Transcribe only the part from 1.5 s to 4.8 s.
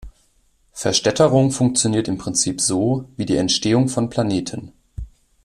funktioniert im Prinzip so wie die Entstehung von Planeten.